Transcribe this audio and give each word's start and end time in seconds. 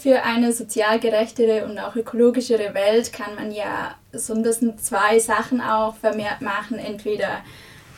Für 0.00 0.22
eine 0.22 0.52
sozial 0.52 1.00
gerechtere 1.00 1.64
und 1.64 1.78
auch 1.78 1.96
ökologischere 1.96 2.72
Welt 2.72 3.12
kann 3.12 3.34
man 3.34 3.50
ja 3.50 3.96
so 4.12 4.32
ein 4.32 4.42
bisschen 4.42 4.78
zwei 4.78 5.18
Sachen 5.18 5.60
auch 5.60 5.96
vermehrt 5.96 6.40
machen. 6.40 6.78
Entweder 6.78 7.42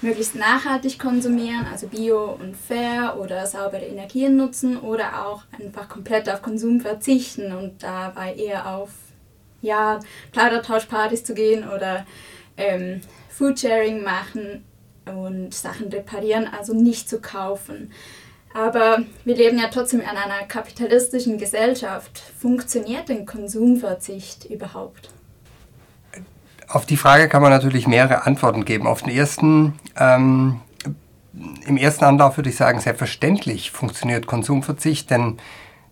möglichst 0.01 0.35
nachhaltig 0.35 0.99
konsumieren, 0.99 1.67
also 1.71 1.89
bio 1.89 2.39
und 2.41 2.57
fair 2.57 3.19
oder 3.21 3.47
saubere 3.47 3.85
Energien 3.85 4.37
nutzen 4.37 4.79
oder 4.79 5.27
auch 5.27 5.43
einfach 5.59 5.89
komplett 5.89 6.29
auf 6.31 6.41
Konsum 6.41 6.81
verzichten 6.81 7.53
und 7.53 7.83
dabei 7.83 8.35
eher 8.35 8.75
auf 8.75 8.91
ja, 9.61 10.01
Kleidertauschpartys 10.33 11.25
zu 11.25 11.35
gehen 11.35 11.69
oder 11.69 12.07
ähm, 12.57 13.03
Foodsharing 13.29 14.03
machen 14.03 14.65
und 15.05 15.53
Sachen 15.53 15.89
reparieren, 15.89 16.49
also 16.49 16.73
nicht 16.73 17.09
zu 17.09 17.21
kaufen. 17.21 17.93
Aber 18.53 18.99
wir 19.25 19.37
leben 19.37 19.59
ja 19.59 19.69
trotzdem 19.69 20.01
in 20.01 20.07
einer 20.07 20.47
kapitalistischen 20.49 21.39
Gesellschaft. 21.39 22.21
Funktioniert 22.39 23.09
denn 23.09 23.25
Konsumverzicht 23.25 24.45
überhaupt? 24.47 25.11
Auf 26.67 26.87
die 26.87 26.97
Frage 26.97 27.29
kann 27.29 27.43
man 27.43 27.51
natürlich 27.51 27.87
mehrere 27.87 28.27
Antworten 28.27 28.65
geben. 28.65 28.87
Auf 28.87 29.03
den 29.03 29.15
ersten, 29.15 29.79
ähm, 29.97 30.61
im 31.67 31.77
ersten 31.77 32.05
Anlauf 32.05 32.37
würde 32.37 32.51
ich 32.51 32.57
sagen, 32.57 32.81
selbstverständlich 32.81 33.71
funktioniert 33.71 34.27
Konsumverzicht, 34.27 35.11
denn 35.11 35.39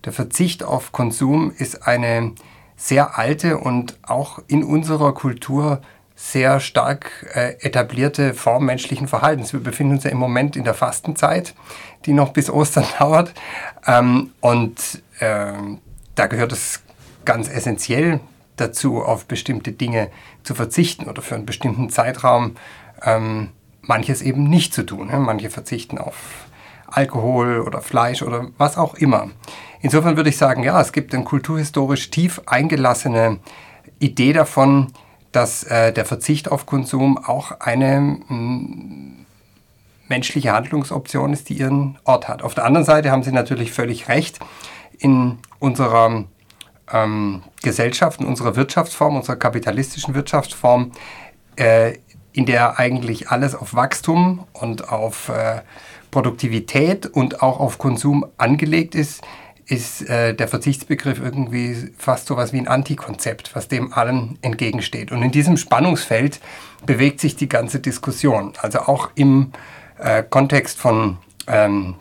der 0.04 0.12
Verzicht 0.12 0.64
auf 0.64 0.92
Konsum 0.92 1.52
ist 1.56 1.86
eine 1.86 2.32
sehr 2.76 3.18
alte 3.18 3.58
und 3.58 3.98
auch 4.02 4.40
in 4.46 4.62
unserer 4.62 5.14
Kultur 5.14 5.80
sehr 6.20 6.58
stark 6.58 7.30
äh, 7.32 7.54
etablierte 7.60 8.34
Form 8.34 8.66
menschlichen 8.66 9.06
Verhaltens. 9.06 9.52
Wir 9.52 9.60
befinden 9.60 9.94
uns 9.94 10.02
ja 10.02 10.10
im 10.10 10.18
Moment 10.18 10.56
in 10.56 10.64
der 10.64 10.74
Fastenzeit, 10.74 11.54
die 12.06 12.12
noch 12.12 12.32
bis 12.32 12.50
Ostern 12.50 12.84
dauert. 12.98 13.32
Ähm, 13.86 14.32
und 14.40 15.00
äh, 15.20 15.52
da 16.16 16.26
gehört 16.26 16.50
es 16.50 16.82
ganz 17.24 17.48
essentiell 17.48 18.18
dazu, 18.56 19.00
auf 19.00 19.26
bestimmte 19.26 19.70
Dinge 19.70 20.10
zu 20.42 20.56
verzichten 20.56 21.08
oder 21.08 21.22
für 21.22 21.36
einen 21.36 21.46
bestimmten 21.46 21.88
Zeitraum 21.88 22.56
ähm, 23.04 23.50
manches 23.82 24.20
eben 24.20 24.42
nicht 24.42 24.74
zu 24.74 24.82
tun. 24.82 25.06
Ne? 25.06 25.20
Manche 25.20 25.50
verzichten 25.50 25.98
auf 25.98 26.16
Alkohol 26.88 27.60
oder 27.60 27.80
Fleisch 27.80 28.22
oder 28.22 28.48
was 28.58 28.76
auch 28.76 28.94
immer. 28.94 29.30
Insofern 29.82 30.16
würde 30.16 30.30
ich 30.30 30.36
sagen, 30.36 30.64
ja, 30.64 30.80
es 30.80 30.92
gibt 30.92 31.14
eine 31.14 31.22
kulturhistorisch 31.22 32.10
tief 32.10 32.42
eingelassene 32.46 33.38
Idee 34.00 34.32
davon, 34.32 34.92
dass 35.32 35.64
äh, 35.64 35.92
der 35.92 36.04
Verzicht 36.04 36.50
auf 36.50 36.66
Konsum 36.66 37.18
auch 37.18 37.60
eine 37.60 38.18
hm, 38.28 39.26
menschliche 40.08 40.52
Handlungsoption 40.52 41.32
ist, 41.32 41.48
die 41.48 41.54
ihren 41.54 41.98
Ort 42.04 42.28
hat. 42.28 42.42
Auf 42.42 42.54
der 42.54 42.64
anderen 42.64 42.84
Seite 42.84 43.10
haben 43.10 43.22
Sie 43.22 43.32
natürlich 43.32 43.72
völlig 43.72 44.08
recht. 44.08 44.38
In 44.98 45.38
unserer 45.58 46.24
ähm, 46.92 47.42
Gesellschaft, 47.62 48.20
in 48.20 48.26
unserer 48.26 48.56
Wirtschaftsform, 48.56 49.16
unserer 49.16 49.36
kapitalistischen 49.36 50.14
Wirtschaftsform, 50.14 50.92
äh, 51.56 51.94
in 52.32 52.46
der 52.46 52.78
eigentlich 52.78 53.30
alles 53.30 53.54
auf 53.54 53.74
Wachstum 53.74 54.44
und 54.52 54.88
auf 54.88 55.28
äh, 55.28 55.62
Produktivität 56.10 57.06
und 57.06 57.42
auch 57.42 57.60
auf 57.60 57.78
Konsum 57.78 58.26
angelegt 58.38 58.94
ist, 58.94 59.22
ist 59.68 60.08
äh, 60.08 60.34
der 60.34 60.48
Verzichtsbegriff 60.48 61.20
irgendwie 61.20 61.92
fast 61.98 62.26
so 62.26 62.36
was 62.36 62.52
wie 62.52 62.58
ein 62.58 62.68
Antikonzept, 62.68 63.54
was 63.54 63.68
dem 63.68 63.92
allem 63.92 64.38
entgegensteht. 64.40 65.12
Und 65.12 65.22
in 65.22 65.30
diesem 65.30 65.58
Spannungsfeld 65.58 66.40
bewegt 66.86 67.20
sich 67.20 67.36
die 67.36 67.48
ganze 67.48 67.78
Diskussion. 67.78 68.54
Also 68.60 68.80
auch 68.80 69.10
im 69.14 69.52
äh, 69.98 70.22
Kontext 70.22 70.78
von 70.78 71.18
ähm, 71.46 71.96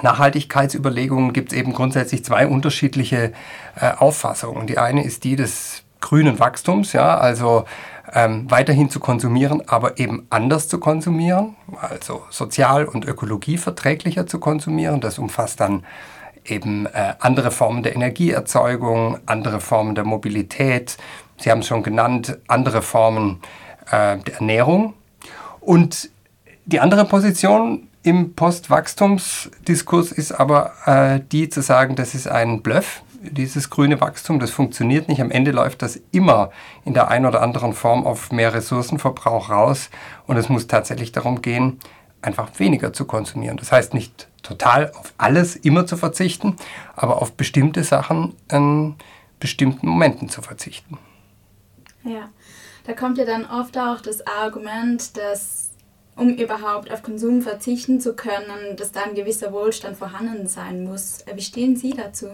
Nachhaltigkeitsüberlegungen 0.00 1.32
gibt 1.32 1.52
es 1.52 1.58
eben 1.58 1.72
grundsätzlich 1.72 2.24
zwei 2.24 2.46
unterschiedliche 2.46 3.32
äh, 3.76 3.90
Auffassungen. 3.98 4.66
Die 4.66 4.78
eine 4.78 5.04
ist 5.04 5.24
die 5.24 5.36
des 5.36 5.82
grünen 6.00 6.38
Wachstums, 6.38 6.92
ja, 6.92 7.18
also 7.18 7.64
ähm, 8.12 8.50
weiterhin 8.50 8.90
zu 8.90 9.00
konsumieren, 9.00 9.62
aber 9.66 9.98
eben 9.98 10.26
anders 10.30 10.68
zu 10.68 10.78
konsumieren, 10.78 11.56
also 11.80 12.22
sozial 12.30 12.84
und 12.84 13.04
ökologieverträglicher 13.04 14.26
zu 14.26 14.38
konsumieren. 14.38 15.00
Das 15.00 15.18
umfasst 15.18 15.60
dann 15.60 15.84
eben 16.44 16.86
äh, 16.86 17.14
andere 17.20 17.50
Formen 17.50 17.82
der 17.82 17.94
Energieerzeugung, 17.94 19.18
andere 19.26 19.60
Formen 19.60 19.94
der 19.94 20.04
Mobilität, 20.04 20.96
Sie 21.42 21.50
haben 21.50 21.58
es 21.58 21.66
schon 21.66 21.82
genannt, 21.82 22.38
andere 22.46 22.82
Formen 22.82 23.40
äh, 23.90 24.18
der 24.18 24.34
Ernährung. 24.36 24.94
Und 25.60 26.10
die 26.66 26.78
andere 26.78 27.04
Position 27.04 27.88
im 28.04 28.34
Postwachstumsdiskurs 28.34 30.12
ist 30.12 30.32
aber 30.32 30.72
äh, 30.86 31.20
die 31.32 31.48
zu 31.48 31.62
sagen, 31.62 31.96
das 31.96 32.14
ist 32.14 32.28
ein 32.28 32.62
Bluff, 32.62 33.02
dieses 33.22 33.70
grüne 33.70 34.00
Wachstum, 34.00 34.40
das 34.40 34.50
funktioniert 34.50 35.08
nicht. 35.08 35.20
Am 35.20 35.30
Ende 35.30 35.52
läuft 35.52 35.82
das 35.82 36.00
immer 36.10 36.50
in 36.84 36.94
der 36.94 37.08
einen 37.08 37.26
oder 37.26 37.40
anderen 37.42 37.72
Form 37.72 38.04
auf 38.04 38.32
mehr 38.32 38.52
Ressourcenverbrauch 38.52 39.50
raus. 39.50 39.90
Und 40.26 40.36
es 40.36 40.48
muss 40.48 40.66
tatsächlich 40.66 41.12
darum 41.12 41.40
gehen, 41.42 41.78
einfach 42.22 42.58
weniger 42.58 42.92
zu 42.92 43.04
konsumieren. 43.04 43.56
Das 43.56 43.72
heißt 43.72 43.94
nicht 43.94 44.28
total 44.42 44.92
auf 44.92 45.12
alles 45.18 45.56
immer 45.56 45.86
zu 45.86 45.96
verzichten, 45.96 46.56
aber 46.96 47.20
auf 47.20 47.32
bestimmte 47.32 47.84
Sachen 47.84 48.34
in 48.50 48.96
bestimmten 49.38 49.88
Momenten 49.88 50.28
zu 50.28 50.42
verzichten. 50.42 50.98
Ja, 52.04 52.30
da 52.86 52.94
kommt 52.94 53.18
ja 53.18 53.24
dann 53.24 53.44
oft 53.44 53.76
auch 53.78 54.00
das 54.00 54.26
Argument, 54.26 55.16
dass 55.16 55.72
um 56.14 56.36
überhaupt 56.36 56.92
auf 56.92 57.02
Konsum 57.02 57.40
verzichten 57.40 58.00
zu 58.00 58.14
können, 58.14 58.76
dass 58.76 58.92
da 58.92 59.04
ein 59.04 59.14
gewisser 59.14 59.52
Wohlstand 59.52 59.96
vorhanden 59.96 60.46
sein 60.46 60.84
muss. 60.84 61.24
Wie 61.34 61.40
stehen 61.40 61.76
Sie 61.76 61.94
dazu? 61.94 62.26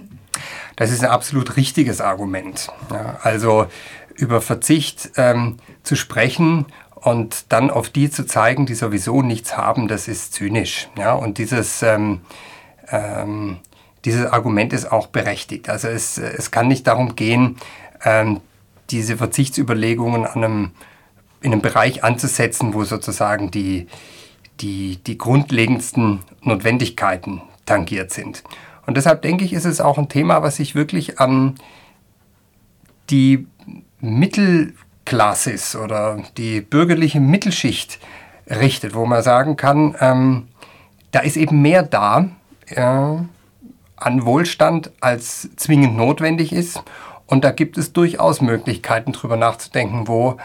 Das 0.76 0.90
ist 0.90 1.04
ein 1.04 1.10
absolut 1.10 1.56
richtiges 1.56 2.00
Argument. 2.00 2.68
Ja, 2.90 3.18
also 3.22 3.66
über 4.16 4.40
Verzicht 4.40 5.12
ähm, 5.16 5.58
zu 5.84 5.94
sprechen 5.94 6.66
und 7.00 7.52
dann 7.52 7.70
auf 7.70 7.90
die 7.90 8.10
zu 8.10 8.26
zeigen, 8.26 8.66
die 8.66 8.74
sowieso 8.74 9.22
nichts 9.22 9.56
haben, 9.56 9.88
das 9.88 10.08
ist 10.08 10.32
zynisch. 10.34 10.88
Ja? 10.96 11.12
Und 11.12 11.38
dieses, 11.38 11.82
ähm, 11.82 12.20
ähm, 12.90 13.58
dieses 14.04 14.26
Argument 14.26 14.72
ist 14.72 14.90
auch 14.90 15.06
berechtigt. 15.08 15.68
Also 15.68 15.88
es, 15.88 16.18
es 16.18 16.50
kann 16.50 16.68
nicht 16.68 16.86
darum 16.86 17.14
gehen, 17.16 17.56
ähm, 18.04 18.40
diese 18.90 19.16
Verzichtsüberlegungen 19.16 20.26
an 20.26 20.44
einem, 20.44 20.70
in 21.40 21.52
einem 21.52 21.60
Bereich 21.60 22.04
anzusetzen, 22.04 22.74
wo 22.74 22.84
sozusagen 22.84 23.50
die, 23.50 23.86
die, 24.60 24.96
die 24.96 25.18
grundlegendsten 25.18 26.20
Notwendigkeiten 26.42 27.42
tangiert 27.66 28.12
sind. 28.12 28.42
Und 28.86 28.96
deshalb 28.96 29.22
denke 29.22 29.44
ich, 29.44 29.52
ist 29.52 29.66
es 29.66 29.80
auch 29.80 29.98
ein 29.98 30.08
Thema, 30.08 30.42
was 30.42 30.56
sich 30.56 30.74
wirklich 30.74 31.20
an 31.20 31.56
die 33.10 33.46
Mittel 34.00 34.74
Klassis 35.08 35.74
oder 35.74 36.22
die 36.36 36.60
bürgerliche 36.60 37.18
Mittelschicht 37.18 37.98
richtet, 38.46 38.94
wo 38.94 39.06
man 39.06 39.22
sagen 39.22 39.56
kann, 39.56 39.96
ähm, 40.00 40.48
da 41.12 41.20
ist 41.20 41.38
eben 41.38 41.62
mehr 41.62 41.82
da 41.82 42.28
äh, 42.66 42.82
an 42.82 44.26
Wohlstand, 44.26 44.90
als 45.00 45.48
zwingend 45.56 45.96
notwendig 45.96 46.52
ist. 46.52 46.82
Und 47.24 47.42
da 47.42 47.52
gibt 47.52 47.78
es 47.78 47.94
durchaus 47.94 48.42
Möglichkeiten, 48.42 49.12
darüber 49.12 49.38
nachzudenken, 49.38 50.08
wo 50.08 50.36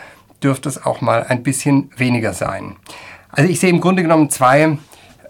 dürfte 0.42 0.70
es 0.70 0.86
auch 0.86 1.02
mal 1.02 1.24
ein 1.24 1.44
bisschen 1.44 1.92
weniger 1.98 2.32
sein. 2.32 2.78
Also 3.32 3.52
ich 3.52 3.60
sehe 3.60 3.70
im 3.70 3.82
Grunde 3.82 4.02
genommen 4.02 4.30
zwei 4.30 4.78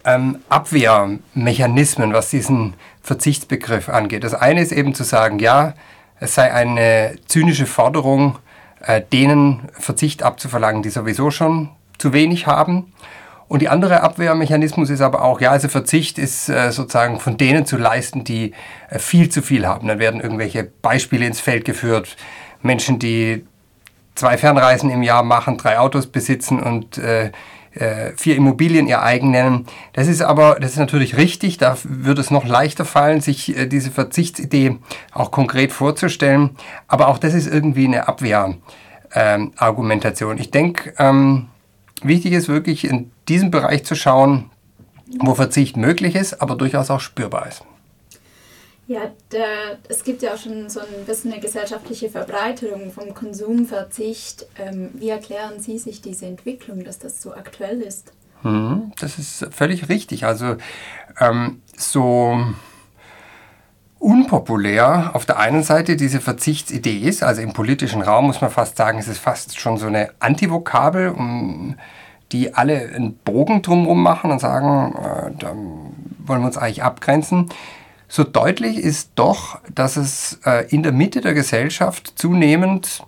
ähm, 0.05 0.37
Abwehrmechanismen, 0.47 2.13
was 2.13 2.29
diesen 2.29 2.75
Verzichtsbegriff 3.01 3.89
angeht. 3.89 4.23
Das 4.23 4.35
eine 4.35 4.61
ist 4.61 4.71
eben 4.71 4.93
zu 4.93 5.03
sagen, 5.03 5.39
ja, 5.39 5.73
es 6.19 6.35
sei 6.35 6.53
eine 6.53 7.15
zynische 7.25 7.65
Forderung, 7.65 8.37
äh, 8.83 9.01
denen 9.01 9.69
Verzicht 9.73 10.23
abzuverlangen, 10.23 10.83
die 10.83 10.89
sowieso 10.89 11.31
schon 11.31 11.69
zu 11.97 12.13
wenig 12.13 12.47
haben. 12.47 12.93
Und 13.47 13.61
die 13.61 13.69
andere 13.69 14.01
Abwehrmechanismus 14.01 14.89
ist 14.89 15.01
aber 15.01 15.21
auch, 15.21 15.39
ja, 15.41 15.51
also 15.51 15.67
Verzicht 15.67 16.17
ist 16.17 16.49
äh, 16.49 16.71
sozusagen 16.71 17.19
von 17.19 17.37
denen 17.37 17.65
zu 17.65 17.77
leisten, 17.77 18.23
die 18.23 18.53
äh, 18.89 18.99
viel 18.99 19.29
zu 19.29 19.41
viel 19.41 19.67
haben. 19.67 19.87
Dann 19.87 19.99
werden 19.99 20.21
irgendwelche 20.21 20.63
Beispiele 20.63 21.25
ins 21.25 21.39
Feld 21.39 21.65
geführt. 21.65 22.15
Menschen, 22.61 22.99
die 22.99 23.45
zwei 24.15 24.37
Fernreisen 24.37 24.89
im 24.89 25.03
Jahr 25.03 25.23
machen, 25.23 25.57
drei 25.57 25.79
Autos 25.79 26.07
besitzen 26.07 26.61
und 26.61 26.97
äh, 26.97 27.31
äh, 27.75 28.11
vier 28.15 28.35
Immobilien 28.35 28.87
ihr 28.87 29.01
eigen 29.01 29.31
nennen. 29.31 29.65
Das 29.93 30.07
ist 30.07 30.21
aber, 30.21 30.57
das 30.59 30.71
ist 30.71 30.77
natürlich 30.77 31.17
richtig, 31.17 31.57
da 31.57 31.77
würde 31.83 32.21
es 32.21 32.31
noch 32.31 32.45
leichter 32.45 32.85
fallen, 32.85 33.21
sich 33.21 33.57
äh, 33.57 33.67
diese 33.67 33.91
Verzichtsidee 33.91 34.77
auch 35.11 35.31
konkret 35.31 35.71
vorzustellen. 35.71 36.51
Aber 36.87 37.07
auch 37.07 37.17
das 37.17 37.33
ist 37.33 37.47
irgendwie 37.47 37.85
eine 37.85 38.07
Abwehrargumentation. 38.07 40.31
Ähm, 40.31 40.41
ich 40.41 40.51
denke, 40.51 40.93
ähm, 40.97 41.47
wichtig 42.03 42.33
ist 42.33 42.47
wirklich 42.47 42.85
in 42.85 43.11
diesem 43.27 43.51
Bereich 43.51 43.85
zu 43.85 43.95
schauen, 43.95 44.49
wo 45.19 45.35
Verzicht 45.35 45.77
möglich 45.77 46.15
ist, 46.15 46.41
aber 46.41 46.55
durchaus 46.55 46.89
auch 46.89 46.99
spürbar 46.99 47.47
ist. 47.47 47.63
Ja, 48.93 49.09
der, 49.31 49.79
es 49.89 50.03
gibt 50.03 50.21
ja 50.21 50.35
auch 50.35 50.37
schon 50.37 50.69
so 50.69 50.79
ein 50.79 51.05
bisschen 51.07 51.31
eine 51.31 51.41
gesellschaftliche 51.41 52.09
Verbreiterung 52.09 52.91
vom 52.91 53.15
Konsumverzicht. 53.15 54.45
Ähm, 54.59 54.91
wie 54.93 55.09
erklären 55.09 55.59
Sie 55.59 55.79
sich 55.79 56.03
diese 56.03 56.27
Entwicklung, 56.27 56.83
dass 56.83 56.99
das 56.99 57.19
so 57.19 57.33
aktuell 57.33 57.81
ist? 57.81 58.13
Hm, 58.43 58.91
das 58.99 59.17
ist 59.17 59.47
völlig 59.49 59.89
richtig. 59.89 60.25
Also 60.25 60.57
ähm, 61.19 61.63
so 61.75 62.39
unpopulär 63.97 65.15
auf 65.15 65.25
der 65.25 65.39
einen 65.39 65.63
Seite 65.63 65.95
diese 65.95 66.21
Verzichtsidee 66.21 66.99
ist. 66.99 67.23
Also 67.23 67.41
im 67.41 67.53
politischen 67.53 68.03
Raum 68.03 68.27
muss 68.27 68.41
man 68.41 68.51
fast 68.51 68.77
sagen, 68.77 68.99
es 68.99 69.07
ist 69.07 69.17
fast 69.17 69.59
schon 69.59 69.77
so 69.77 69.87
eine 69.87 70.11
Antivokabel, 70.19 71.09
um 71.09 71.77
die 72.31 72.53
alle 72.53 72.89
einen 72.93 73.17
Bogen 73.17 73.63
drumherum 73.63 74.03
machen 74.03 74.29
und 74.29 74.37
sagen, 74.37 74.93
äh, 74.97 75.31
da 75.39 75.55
wollen 76.27 76.41
wir 76.41 76.45
uns 76.45 76.57
eigentlich 76.57 76.83
abgrenzen. 76.83 77.49
So 78.15 78.23
deutlich 78.23 78.77
ist 78.77 79.13
doch, 79.15 79.59
dass 79.73 79.97
es 79.97 80.39
äh, 80.45 80.67
in 80.69 80.83
der 80.83 80.91
Mitte 80.91 81.19
der 81.19 81.33
Gesellschaft 81.33 82.13
zunehmend, 82.15 83.03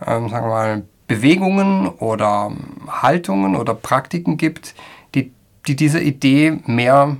äh, 0.00 0.06
sagen 0.06 0.32
wir 0.32 0.40
mal, 0.40 0.82
Bewegungen 1.06 1.86
oder 1.86 2.50
Haltungen 2.88 3.54
oder 3.54 3.74
Praktiken 3.74 4.38
gibt, 4.38 4.74
die, 5.14 5.32
die 5.68 5.76
dieser 5.76 6.02
Idee 6.02 6.58
mehr 6.66 7.16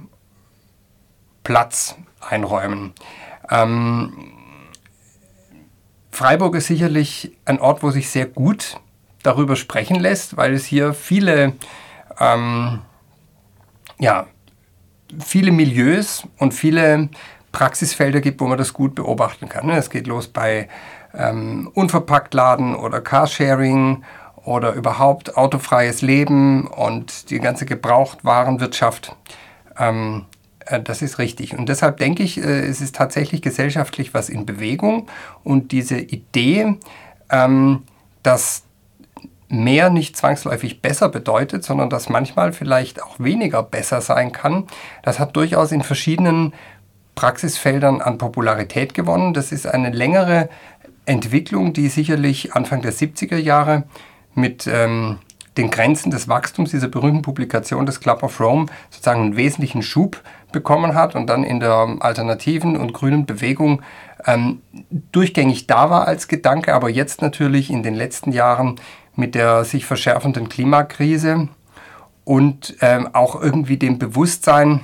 Platz 1.44 1.94
einräumen. 2.18 2.94
Ähm, 3.48 4.12
Freiburg 6.10 6.56
ist 6.56 6.66
sicherlich 6.66 7.36
ein 7.44 7.60
Ort, 7.60 7.84
wo 7.84 7.92
sich 7.92 8.10
sehr 8.10 8.26
gut 8.26 8.80
darüber 9.22 9.54
sprechen 9.54 10.00
lässt, 10.00 10.36
weil 10.36 10.52
es 10.52 10.64
hier 10.64 10.94
viele, 10.94 11.52
ähm, 12.18 12.80
ja, 14.00 14.26
viele 15.24 15.52
Milieus 15.52 16.24
und 16.38 16.54
viele 16.54 17.08
Praxisfelder 17.52 18.20
gibt, 18.20 18.40
wo 18.40 18.46
man 18.46 18.58
das 18.58 18.72
gut 18.72 18.94
beobachten 18.94 19.48
kann. 19.48 19.68
Es 19.70 19.90
geht 19.90 20.06
los 20.06 20.28
bei 20.28 20.68
ähm, 21.14 21.70
Unverpacktladen 21.74 22.76
oder 22.76 23.00
Carsharing 23.00 24.04
oder 24.44 24.72
überhaupt 24.72 25.36
autofreies 25.36 26.02
Leben 26.02 26.66
und 26.66 27.30
die 27.30 27.40
ganze 27.40 27.66
Gebrauchtwarenwirtschaft. 27.66 29.14
Ähm, 29.78 30.26
äh, 30.66 30.80
das 30.80 31.02
ist 31.02 31.18
richtig. 31.18 31.56
Und 31.56 31.68
deshalb 31.68 31.98
denke 31.98 32.22
ich, 32.22 32.38
äh, 32.38 32.66
es 32.66 32.80
ist 32.80 32.94
tatsächlich 32.94 33.42
gesellschaftlich 33.42 34.14
was 34.14 34.28
in 34.28 34.46
Bewegung. 34.46 35.08
Und 35.44 35.72
diese 35.72 35.98
Idee, 35.98 36.76
ähm, 37.30 37.82
dass 38.22 38.64
mehr 39.50 39.90
nicht 39.90 40.16
zwangsläufig 40.16 40.80
besser 40.80 41.08
bedeutet, 41.08 41.64
sondern 41.64 41.90
dass 41.90 42.08
manchmal 42.08 42.52
vielleicht 42.52 43.02
auch 43.02 43.18
weniger 43.18 43.62
besser 43.62 44.00
sein 44.00 44.32
kann, 44.32 44.66
das 45.02 45.18
hat 45.18 45.36
durchaus 45.36 45.72
in 45.72 45.82
verschiedenen 45.82 46.54
Praxisfeldern 47.16 48.00
an 48.00 48.18
Popularität 48.18 48.94
gewonnen. 48.94 49.34
Das 49.34 49.52
ist 49.52 49.66
eine 49.66 49.90
längere 49.90 50.48
Entwicklung, 51.04 51.72
die 51.72 51.88
sicherlich 51.88 52.54
Anfang 52.54 52.82
der 52.82 52.92
70er 52.92 53.36
Jahre 53.36 53.84
mit 54.34 54.66
ähm, 54.66 55.18
den 55.56 55.70
Grenzen 55.70 56.10
des 56.10 56.28
Wachstums 56.28 56.70
dieser 56.70 56.88
berühmten 56.88 57.22
Publikation 57.22 57.84
des 57.84 58.00
Club 58.00 58.22
of 58.22 58.40
Rome 58.40 58.66
sozusagen 58.90 59.22
einen 59.22 59.36
wesentlichen 59.36 59.82
Schub 59.82 60.22
bekommen 60.52 60.94
hat 60.94 61.16
und 61.16 61.26
dann 61.26 61.44
in 61.44 61.60
der 61.60 61.96
alternativen 62.00 62.76
und 62.76 62.92
grünen 62.92 63.26
Bewegung 63.26 63.82
ähm, 64.26 64.62
durchgängig 65.12 65.66
da 65.66 65.90
war 65.90 66.06
als 66.06 66.28
Gedanke, 66.28 66.74
aber 66.74 66.88
jetzt 66.88 67.22
natürlich 67.22 67.70
in 67.70 67.82
den 67.82 67.94
letzten 67.94 68.32
Jahren 68.32 68.76
mit 69.20 69.36
der 69.36 69.64
sich 69.64 69.86
verschärfenden 69.86 70.48
Klimakrise 70.48 71.48
und 72.24 72.76
ähm, 72.80 73.08
auch 73.12 73.40
irgendwie 73.40 73.76
dem 73.76 73.98
Bewusstsein, 73.98 74.80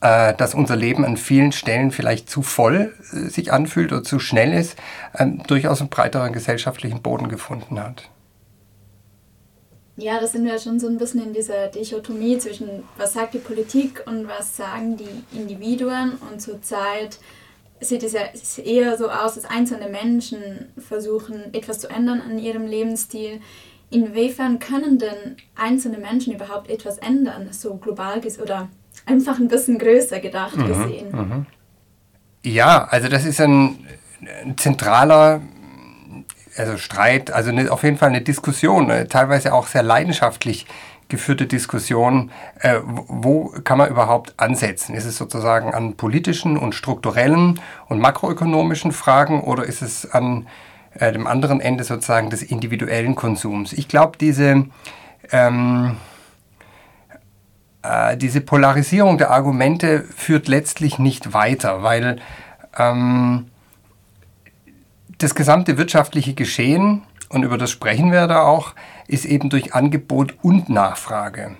äh, 0.00 0.34
dass 0.34 0.54
unser 0.54 0.74
Leben 0.74 1.04
an 1.04 1.16
vielen 1.16 1.52
Stellen 1.52 1.92
vielleicht 1.92 2.28
zu 2.28 2.42
voll 2.42 2.94
äh, 3.12 3.28
sich 3.28 3.52
anfühlt 3.52 3.92
oder 3.92 4.02
zu 4.02 4.18
schnell 4.18 4.52
ist, 4.52 4.76
äh, 5.12 5.26
durchaus 5.46 5.80
einen 5.80 5.90
breiteren 5.90 6.32
gesellschaftlichen 6.32 7.00
Boden 7.00 7.28
gefunden 7.28 7.80
hat. 7.80 8.10
Ja, 9.96 10.18
das 10.20 10.32
sind 10.32 10.44
wir 10.44 10.58
schon 10.58 10.80
so 10.80 10.88
ein 10.88 10.98
bisschen 10.98 11.22
in 11.22 11.32
dieser 11.32 11.68
Dichotomie 11.68 12.36
zwischen, 12.38 12.82
was 12.96 13.12
sagt 13.12 13.34
die 13.34 13.38
Politik 13.38 14.02
und 14.06 14.26
was 14.26 14.56
sagen 14.56 14.96
die 14.96 15.38
Individuen. 15.38 16.14
Und 16.30 16.40
zurzeit 16.40 17.18
sieht 17.84 18.02
es 18.02 18.12
ja 18.12 18.20
eher 18.62 18.96
so 18.96 19.10
aus, 19.10 19.34
dass 19.34 19.44
einzelne 19.44 19.88
Menschen 19.88 20.72
versuchen, 20.78 21.52
etwas 21.52 21.80
zu 21.80 21.88
ändern 21.88 22.20
an 22.20 22.38
ihrem 22.38 22.66
Lebensstil. 22.66 23.40
Inwiefern 23.90 24.58
können 24.58 24.98
denn 24.98 25.36
einzelne 25.54 25.98
Menschen 25.98 26.34
überhaupt 26.34 26.68
etwas 26.68 26.98
ändern, 26.98 27.48
so 27.52 27.76
global 27.76 28.20
oder 28.42 28.68
einfach 29.06 29.38
ein 29.38 29.48
bisschen 29.48 29.78
größer 29.78 30.20
gedacht 30.20 30.56
mhm, 30.56 30.66
gesehen? 30.66 31.12
Mhm. 31.12 31.46
Ja, 32.42 32.84
also 32.84 33.08
das 33.08 33.24
ist 33.24 33.40
ein, 33.40 33.86
ein 34.44 34.56
zentraler 34.58 35.40
also 36.56 36.76
Streit, 36.76 37.30
also 37.30 37.50
eine, 37.50 37.70
auf 37.70 37.82
jeden 37.82 37.96
Fall 37.96 38.10
eine 38.10 38.20
Diskussion, 38.20 38.90
äh, 38.90 39.06
teilweise 39.06 39.52
auch 39.52 39.66
sehr 39.66 39.82
leidenschaftlich 39.82 40.66
geführte 41.14 41.46
Diskussion, 41.46 42.32
äh, 42.58 42.80
wo 42.82 43.54
kann 43.62 43.78
man 43.78 43.88
überhaupt 43.88 44.34
ansetzen? 44.36 44.96
Ist 44.96 45.04
es 45.04 45.16
sozusagen 45.16 45.72
an 45.72 45.94
politischen 45.94 46.56
und 46.56 46.74
strukturellen 46.74 47.60
und 47.88 48.00
makroökonomischen 48.00 48.90
Fragen 48.90 49.40
oder 49.40 49.62
ist 49.64 49.80
es 49.80 50.10
an 50.10 50.48
äh, 50.98 51.12
dem 51.12 51.28
anderen 51.28 51.60
Ende 51.60 51.84
sozusagen 51.84 52.30
des 52.30 52.42
individuellen 52.42 53.14
Konsums? 53.14 53.72
Ich 53.72 53.86
glaube, 53.86 54.18
diese, 54.18 54.66
ähm, 55.30 55.96
äh, 57.82 58.16
diese 58.16 58.40
Polarisierung 58.40 59.16
der 59.16 59.30
Argumente 59.30 60.02
führt 60.16 60.48
letztlich 60.48 60.98
nicht 60.98 61.32
weiter, 61.32 61.84
weil 61.84 62.16
ähm, 62.76 63.46
das 65.18 65.36
gesamte 65.36 65.78
wirtschaftliche 65.78 66.34
Geschehen, 66.34 67.02
und 67.28 67.44
über 67.44 67.56
das 67.56 67.70
sprechen 67.70 68.10
wir 68.10 68.26
da 68.26 68.42
auch, 68.42 68.74
ist 69.06 69.24
eben 69.24 69.50
durch 69.50 69.74
Angebot 69.74 70.34
und 70.42 70.68
Nachfrage 70.68 71.56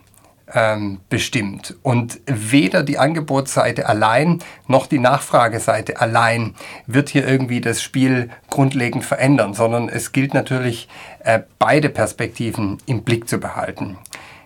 ähm, 0.52 1.00
bestimmt. 1.08 1.75
Und 1.82 2.20
weder 2.26 2.82
die 2.82 2.99
Angebotsseite 2.99 3.88
allein 3.88 4.41
noch 4.67 4.87
die 4.87 4.99
Nachfrageseite 4.99 6.00
allein 6.00 6.55
wird 6.87 7.08
hier 7.08 7.26
irgendwie 7.26 7.61
das 7.61 7.82
Spiel 7.82 8.31
grundlegend 8.50 9.05
verändern, 9.05 9.55
sondern 9.55 9.88
es 9.88 10.12
gilt 10.12 10.35
natürlich, 10.35 10.88
äh, 11.20 11.41
beide 11.58 11.88
Perspektiven 11.88 12.79
im 12.87 13.02
Blick 13.02 13.29
zu 13.29 13.38
behalten. 13.38 13.97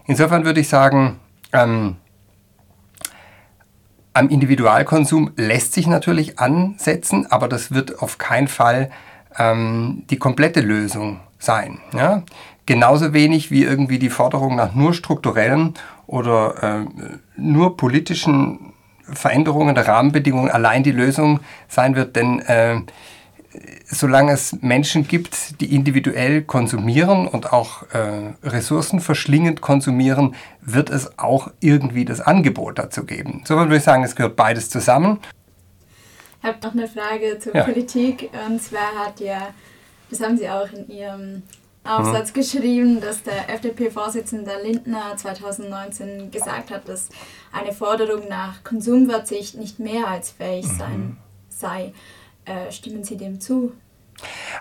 Insofern 0.06 0.44
würde 0.44 0.60
ich 0.60 0.68
sagen, 0.68 1.18
ähm, 1.52 1.96
am 4.14 4.28
Individualkonsum 4.30 5.32
lässt 5.36 5.74
sich 5.74 5.86
natürlich 5.86 6.38
ansetzen, 6.38 7.30
aber 7.30 7.48
das 7.48 7.72
wird 7.72 8.02
auf 8.02 8.18
keinen 8.18 8.48
Fall 8.48 8.90
ähm, 9.38 10.04
die 10.10 10.18
komplette 10.18 10.60
Lösung 10.60 11.20
sein. 11.38 11.78
Ja? 11.92 12.22
Genauso 12.68 13.14
wenig 13.14 13.50
wie 13.50 13.64
irgendwie 13.64 13.98
die 13.98 14.10
Forderung 14.10 14.54
nach 14.54 14.74
nur 14.74 14.92
strukturellen 14.92 15.72
oder 16.06 16.62
äh, 16.62 16.86
nur 17.38 17.78
politischen 17.78 18.74
Veränderungen 19.10 19.74
der 19.74 19.88
Rahmenbedingungen 19.88 20.50
allein 20.50 20.82
die 20.82 20.92
Lösung 20.92 21.40
sein 21.66 21.96
wird, 21.96 22.14
denn 22.14 22.40
äh, 22.40 22.82
solange 23.86 24.32
es 24.32 24.60
Menschen 24.60 25.08
gibt, 25.08 25.62
die 25.62 25.74
individuell 25.74 26.42
konsumieren 26.42 27.26
und 27.26 27.54
auch 27.54 27.84
äh, 27.94 28.34
ressourcenverschlingend 28.42 29.62
konsumieren, 29.62 30.34
wird 30.60 30.90
es 30.90 31.18
auch 31.18 31.50
irgendwie 31.60 32.04
das 32.04 32.20
Angebot 32.20 32.78
dazu 32.78 33.06
geben. 33.06 33.44
So 33.46 33.56
würde 33.56 33.78
ich 33.78 33.82
sagen, 33.82 34.04
es 34.04 34.14
gehört 34.14 34.36
beides 34.36 34.68
zusammen. 34.68 35.20
Ich 36.42 36.46
habe 36.46 36.58
noch 36.62 36.74
eine 36.74 36.86
Frage 36.86 37.38
zur 37.38 37.54
ja. 37.54 37.64
Politik. 37.64 38.28
Und 38.46 38.60
zwar 38.60 39.06
hat 39.06 39.20
ja, 39.20 39.54
das 40.10 40.20
haben 40.20 40.36
Sie 40.36 40.50
auch 40.50 40.70
in 40.70 40.86
Ihrem 40.90 41.42
Aufsatz 41.88 42.30
mhm. 42.30 42.34
geschrieben, 42.34 43.00
dass 43.00 43.22
der 43.22 43.48
FDP-Vorsitzende 43.50 44.52
Lindner 44.62 45.16
2019 45.16 46.30
gesagt 46.30 46.70
hat, 46.70 46.88
dass 46.88 47.08
eine 47.52 47.72
Forderung 47.72 48.28
nach 48.28 48.62
Konsumverzicht 48.64 49.56
nicht 49.56 49.78
mehrheitsfähig 49.78 50.66
mhm. 50.66 50.78
sein, 50.78 51.16
sei. 51.48 51.92
Äh, 52.44 52.72
stimmen 52.72 53.04
Sie 53.04 53.16
dem 53.16 53.40
zu? 53.40 53.72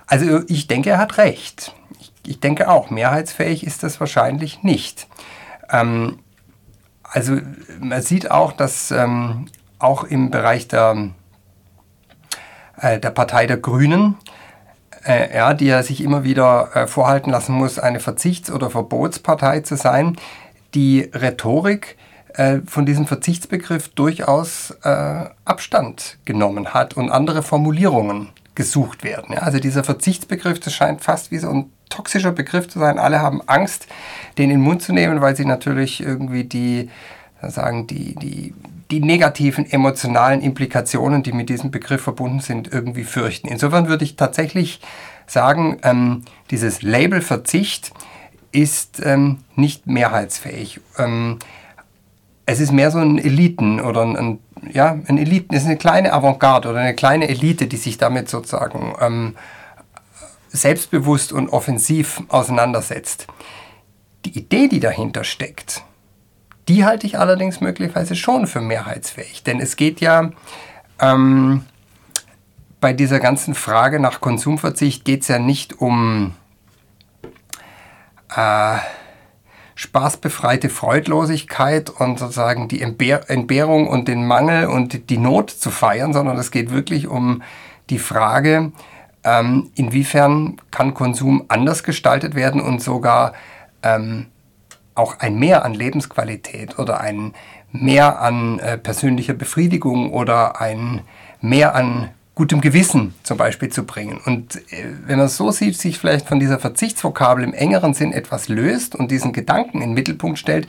Also 0.06 0.42
ich 0.48 0.68
denke, 0.68 0.92
er 0.92 0.98
hat 0.98 1.18
recht. 1.18 1.74
Ich, 2.00 2.12
ich 2.26 2.40
denke 2.40 2.70
auch, 2.70 2.90
mehrheitsfähig 2.90 3.66
ist 3.66 3.84
das 3.84 4.00
wahrscheinlich 4.00 4.64
nicht. 4.64 5.08
Ähm, 5.70 6.20
also 7.04 7.38
man 7.80 8.02
sieht 8.02 8.30
auch, 8.32 8.52
dass 8.52 8.92
ähm, 8.92 9.48
auch 9.80 10.04
im 10.04 10.32
Bereich 10.32 10.68
der, 10.68 11.12
äh, 12.78 13.00
der 13.00 13.12
Partei 13.12 13.48
der 13.48 13.58
Grünen, 13.58 14.18
äh, 15.08 15.36
ja, 15.36 15.54
die 15.54 15.66
ja 15.66 15.82
sich 15.84 16.04
immer 16.04 16.24
wieder 16.24 16.70
äh, 16.76 16.88
vorhalten 16.88 17.32
lassen 17.32 17.54
muss, 17.54 17.80
eine 17.80 18.00
Verzichts- 18.00 18.52
oder 18.52 18.70
Verbotspartei 18.70 19.62
zu 19.62 19.76
sein, 19.76 20.18
die 20.76 21.10
Rhetorik 21.14 21.98
äh, 22.34 22.60
von 22.68 22.86
diesem 22.86 23.08
Verzichtsbegriff 23.08 23.90
durchaus 23.90 24.72
äh, 24.84 25.26
Abstand 25.46 26.18
genommen 26.26 26.74
hat 26.74 26.96
und 26.96 27.10
andere 27.10 27.42
Formulierungen 27.42 28.30
gesucht 28.54 29.04
werden. 29.04 29.34
Ja, 29.34 29.40
also 29.40 29.60
dieser 29.60 29.84
Verzichtsbegriff, 29.84 30.60
das 30.60 30.74
scheint 30.74 31.02
fast 31.02 31.32
wie 31.32 31.38
so 31.38 31.50
ein 31.50 31.72
toxischer 31.90 32.32
Begriff 32.32 32.68
zu 32.68 32.80
sein. 32.80 33.00
Alle 33.00 33.22
haben 33.22 33.42
Angst, 33.46 33.88
den 34.38 34.46
in 34.46 34.58
den 34.58 34.62
Mund 34.62 34.82
zu 34.82 34.94
nehmen, 34.94 35.22
weil 35.22 35.36
sie 35.36 35.46
natürlich 35.46 36.02
irgendwie 36.02 36.44
die, 36.44 36.90
sagen, 37.42 37.88
die, 37.88 38.16
die, 38.16 38.54
die 38.92 39.02
negativen 39.02 39.70
emotionalen 39.70 40.42
Implikationen, 40.42 41.24
die 41.24 41.34
mit 41.34 41.50
diesem 41.50 41.72
Begriff 41.72 42.02
verbunden 42.02 42.40
sind, 42.40 42.72
irgendwie 42.72 43.04
fürchten. 43.04 43.48
Insofern 43.48 43.90
würde 43.90 44.06
ich 44.06 44.16
tatsächlich 44.16 44.80
sagen, 45.26 45.78
ähm, 45.84 46.24
dieses 46.52 46.82
Label 46.82 47.22
Verzicht 47.22 47.92
ist 48.52 49.02
ähm, 49.06 49.40
nicht 49.56 49.88
mehrheitsfähig. 49.88 50.80
Ähm, 50.98 51.40
es 52.46 52.62
ist 52.62 52.72
mehr 52.72 52.92
so 52.92 53.00
ein 53.00 53.18
Eliten 53.18 53.82
oder 53.82 54.04
ein, 54.04 54.16
ein 54.16 54.40
ja, 54.74 54.98
ein 55.08 55.18
Eliten, 55.18 55.54
ist 55.54 55.66
eine 55.66 55.78
kleine 55.78 56.14
Avantgarde 56.14 56.70
oder 56.70 56.80
eine 56.80 56.96
kleine 56.96 57.28
Elite, 57.30 57.68
die 57.68 57.78
sich 57.78 57.98
damit 57.98 58.30
sozusagen 58.30 58.96
ähm, 59.00 59.36
selbstbewusst 60.50 61.32
und 61.32 61.50
offensiv 61.50 62.24
auseinandersetzt. 62.30 63.28
Die 64.26 64.38
Idee, 64.38 64.68
die 64.68 64.80
dahinter 64.80 65.24
steckt, 65.24 65.84
die 66.68 66.86
halte 66.86 67.08
ich 67.08 67.18
allerdings 67.18 67.62
möglicherweise 67.62 68.16
schon 68.16 68.48
für 68.48 68.62
mehrheitsfähig. 68.62 69.44
Denn 69.44 69.60
es 69.60 69.76
geht 69.76 70.02
ja 70.02 70.32
ähm, 71.00 71.64
bei 72.80 72.94
dieser 72.94 73.20
ganzen 73.20 73.56
Frage 73.56 74.00
nach 74.00 74.22
Konsumverzicht 74.22 75.06
geht 75.06 75.22
es 75.22 75.28
ja 75.28 75.40
nicht 75.40 75.80
um 75.82 76.34
äh, 78.36 78.78
spaßbefreite 79.76 80.70
Freudlosigkeit 80.70 81.90
und 81.90 82.20
sozusagen 82.20 82.68
die 82.68 82.82
Entbehrung 82.82 83.88
und 83.88 84.08
den 84.08 84.26
Mangel 84.26 84.68
und 84.68 85.10
die 85.10 85.18
Not 85.18 85.52
zu 85.52 85.70
feiern, 85.70 86.14
sondern 86.14 86.38
es 86.38 86.52
geht 86.52 86.72
wirklich 86.72 87.08
um 87.08 87.44
die 87.90 88.00
Frage, 88.00 88.72
ähm, 89.24 89.72
inwiefern 89.76 90.58
kann 90.72 90.94
Konsum 90.94 91.46
anders 91.48 91.84
gestaltet 91.84 92.34
werden 92.34 92.60
und 92.60 92.82
sogar 92.82 93.34
ähm, 93.84 94.28
auch 94.98 95.20
ein 95.20 95.38
Mehr 95.38 95.66
an 95.66 95.74
Lebensqualität 95.74 96.80
oder 96.80 97.00
ein 97.00 97.34
Mehr 97.72 98.22
an 98.22 98.60
äh, 98.60 98.78
persönlicher 98.78 99.34
Befriedigung 99.34 100.12
oder 100.12 100.62
ein 100.62 101.02
Mehr 101.42 101.76
an 101.76 102.10
gutem 102.34 102.62
Gewissen 102.62 103.16
zum 103.24 103.38
Beispiel 103.38 103.70
zu 103.70 103.84
bringen. 103.84 104.20
Und 104.24 104.56
äh, 104.72 104.86
wenn 105.06 105.18
man 105.18 105.26
es 105.26 105.38
so 105.38 105.52
sieht, 105.52 105.78
sich 105.78 106.00
vielleicht 106.00 106.28
von 106.28 106.40
dieser 106.40 106.60
Verzichtsvokabel 106.60 107.44
im 107.44 107.54
engeren 107.54 107.94
Sinn 107.94 108.14
etwas 108.14 108.48
löst 108.48 108.96
und 108.96 109.12
diesen 109.12 109.34
Gedanken 109.34 109.82
in 109.82 109.90
den 109.90 109.94
Mittelpunkt 109.94 110.40
stellt, 110.40 110.68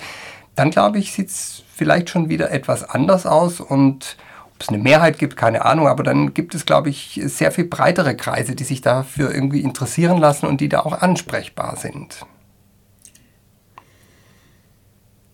dann 0.57 0.71
glaube 0.71 0.99
ich, 0.99 1.13
sieht 1.13 1.29
es 1.29 1.63
vielleicht 1.75 2.11
schon 2.11 2.29
wieder 2.29 2.51
etwas 2.51 2.89
anders 2.89 3.27
aus 3.27 3.61
und 3.61 4.17
ob 4.55 4.63
es 4.63 4.69
eine 4.71 4.79
Mehrheit 4.79 5.21
gibt, 5.21 5.37
keine 5.37 5.65
Ahnung, 5.65 5.87
aber 5.87 6.03
dann 6.03 6.35
gibt 6.35 6.53
es, 6.57 6.67
glaube 6.67 6.89
ich, 6.89 7.21
sehr 7.27 7.53
viel 7.53 7.65
breitere 7.65 8.17
Kreise, 8.17 8.57
die 8.57 8.65
sich 8.65 8.81
dafür 8.81 9.33
irgendwie 9.33 9.61
interessieren 9.61 10.19
lassen 10.19 10.47
und 10.47 10.61
die 10.61 10.69
da 10.69 10.81
auch 10.81 11.01
ansprechbar 11.01 11.77
sind. 11.77 12.27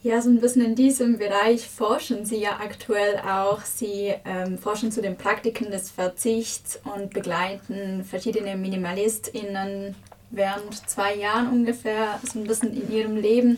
Ja, 0.05 0.21
so 0.21 0.29
ein 0.29 0.39
bisschen 0.39 0.61
in 0.63 0.75
diesem 0.75 1.17
Bereich 1.17 1.67
forschen 1.67 2.27
Sie 2.27 2.37
ja 2.37 2.59
aktuell 2.61 3.17
auch. 3.21 3.63
Sie 3.63 4.13
ähm, 4.27 4.59
forschen 4.59 4.93
zu 4.93 5.01
den 5.01 5.17
Praktiken 5.17 5.71
des 5.71 5.91
Verzichts 5.91 6.79
und 6.95 7.15
begleiten 7.15 8.05
verschiedene 8.05 8.55
MinimalistInnen 8.55 9.95
während 10.31 10.91
zwei 10.91 11.15
Jahren 11.15 11.49
ungefähr 11.49 12.21
so 12.31 12.39
ein 12.39 12.47
bisschen 12.47 12.75
in 12.75 12.93
ihrem 12.93 13.17
Leben 13.17 13.57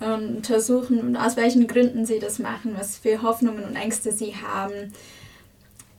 und 0.00 0.36
untersuchen, 0.36 1.18
aus 1.18 1.36
welchen 1.36 1.66
Gründen 1.66 2.06
sie 2.06 2.18
das 2.18 2.38
machen, 2.38 2.74
was 2.74 2.96
für 2.96 3.20
Hoffnungen 3.20 3.62
und 3.62 3.76
Ängste 3.76 4.12
sie 4.12 4.36
haben. 4.36 4.94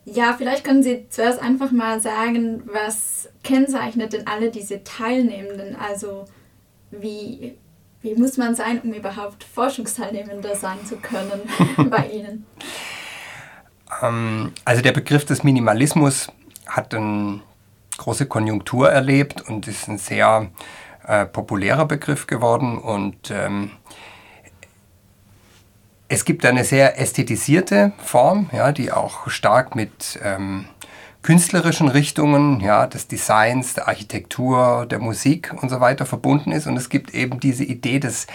Ja, 0.04 0.34
vielleicht 0.36 0.64
können 0.64 0.82
Sie 0.82 1.06
zuerst 1.10 1.40
einfach 1.40 1.70
mal 1.70 2.00
sagen, 2.00 2.64
was 2.66 3.28
kennzeichnet 3.44 4.14
denn 4.14 4.26
alle 4.26 4.50
diese 4.50 4.82
Teilnehmenden? 4.82 5.76
Also 5.76 6.24
wie 6.90 7.54
wie 8.02 8.14
muss 8.14 8.36
man 8.36 8.54
sein, 8.54 8.80
um 8.82 8.92
überhaupt 8.92 9.44
Forschungsteilnehmender 9.44 10.54
sein 10.54 10.84
zu 10.86 10.96
können 10.96 11.42
bei 11.90 12.08
Ihnen? 12.08 12.46
Ähm, 14.02 14.52
also 14.64 14.82
der 14.82 14.92
Begriff 14.92 15.24
des 15.24 15.42
Minimalismus 15.42 16.28
hat 16.66 16.94
eine 16.94 17.40
große 17.96 18.26
Konjunktur 18.26 18.90
erlebt 18.90 19.42
und 19.48 19.66
ist 19.66 19.88
ein 19.88 19.98
sehr 19.98 20.50
äh, 21.06 21.26
populärer 21.26 21.86
Begriff 21.86 22.26
geworden 22.26 22.78
und 22.78 23.30
ähm, 23.30 23.72
es 26.10 26.24
gibt 26.24 26.46
eine 26.46 26.64
sehr 26.64 26.98
ästhetisierte 26.98 27.92
Form, 27.98 28.48
ja, 28.52 28.72
die 28.72 28.92
auch 28.92 29.28
stark 29.28 29.74
mit 29.74 30.18
ähm, 30.22 30.66
künstlerischen 31.28 31.88
Richtungen, 31.88 32.58
ja, 32.60 32.86
des 32.86 33.06
Designs, 33.06 33.74
der 33.74 33.86
Architektur, 33.86 34.86
der 34.86 34.98
Musik 34.98 35.54
und 35.60 35.68
so 35.68 35.78
weiter 35.78 36.06
verbunden 36.06 36.52
ist. 36.52 36.66
Und 36.66 36.78
es 36.78 36.88
gibt 36.88 37.12
eben 37.12 37.38
diese 37.38 37.64
Idee 37.64 37.98
des 37.98 38.26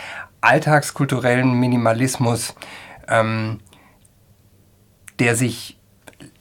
alltagskulturellen 0.42 1.60
Minimalismus, 1.60 2.54
ähm, 3.08 3.62
der 5.18 5.36
sich 5.36 5.80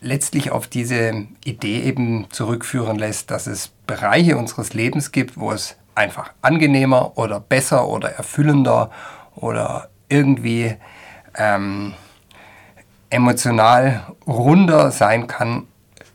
letztlich 0.02 0.50
auf 0.50 0.66
diese 0.66 1.26
Idee 1.42 1.84
eben 1.84 2.26
zurückführen 2.28 2.98
lässt, 2.98 3.30
dass 3.30 3.46
es 3.46 3.68
Bereiche 3.86 4.36
unseres 4.36 4.74
Lebens 4.74 5.10
gibt, 5.10 5.40
wo 5.40 5.52
es 5.52 5.78
einfach 5.94 6.34
angenehmer 6.42 7.16
oder 7.16 7.40
besser 7.40 7.88
oder 7.88 8.10
erfüllender 8.10 8.90
oder 9.34 9.88
irgendwie 10.10 10.76
ähm, 11.34 11.94
emotional 13.08 14.02
runder 14.26 14.90
sein 14.90 15.26
kann, 15.26 15.66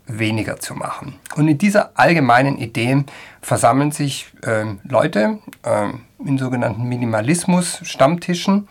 weniger 0.07 0.59
zu 0.59 0.73
machen. 0.73 1.15
Und 1.35 1.47
in 1.47 1.57
dieser 1.57 1.91
allgemeinen 1.95 2.57
Idee 2.57 3.03
versammeln 3.41 3.91
sich 3.91 4.27
äh, 4.43 4.65
Leute 4.83 5.39
äh, 5.63 5.89
in 6.25 6.37
sogenannten 6.37 6.83
Minimalismus-Stammtischen. 6.83 8.67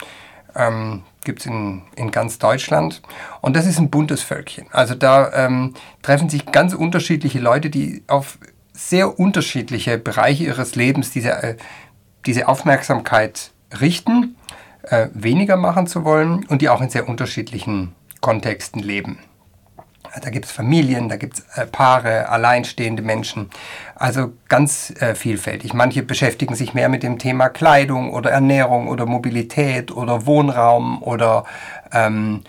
Ähm, 0.55 1.02
Gibt 1.25 1.40
es 1.40 1.47
in, 1.47 1.83
in 1.97 2.12
ganz 2.12 2.38
Deutschland. 2.38 3.02
Und 3.40 3.57
das 3.57 3.66
ist 3.66 3.78
ein 3.78 3.90
buntes 3.90 4.23
Völkchen. 4.23 4.66
Also 4.71 4.95
da 4.95 5.33
ähm, 5.33 5.75
treffen 6.02 6.28
sich 6.28 6.47
ganz 6.47 6.73
unterschiedliche 6.73 7.40
Leute, 7.40 7.69
die 7.69 8.05
auf 8.07 8.38
sehr 8.73 9.19
unterschiedliche 9.19 9.99
Bereiche 9.99 10.45
ihres 10.45 10.76
Lebens 10.76 11.11
diese, 11.11 11.31
äh, 11.43 11.57
diese 12.26 12.47
Aufmerksamkeit 12.47 13.50
richten, 13.81 14.37
äh, 14.83 15.09
weniger 15.14 15.57
machen 15.57 15.87
zu 15.87 16.05
wollen 16.05 16.47
und 16.47 16.62
die 16.62 16.69
auch 16.69 16.81
in 16.81 16.90
sehr 16.90 17.09
unterschiedlichen 17.09 17.93
Kontexten 18.21 18.81
leben. 18.81 19.19
Da 20.23 20.30
gibt 20.30 20.46
es 20.46 20.52
Familien, 20.52 21.08
da 21.08 21.16
gibt 21.16 21.38
es 21.38 21.58
äh, 21.58 21.66
Paare, 21.66 22.28
alleinstehende 22.28 23.02
Menschen. 23.02 23.50
Also 23.94 24.32
ganz 24.49 24.92
äh, 25.00 25.14
vielfältig. 25.14 25.75
Manche 25.75 26.02
beschäftigen 26.02 26.54
sich 26.54 26.75
mehr 26.75 26.88
mit 26.88 27.02
dem 27.02 27.18
Thema 27.18 27.49
Kleidung 27.49 28.12
oder 28.12 28.30
Ernährung 28.30 28.88
oder 28.88 29.06
Mobilität 29.06 29.90
oder 29.90 30.26
Wohnraum 30.26 31.02
oder 31.02 31.44
ähm, 31.92 32.42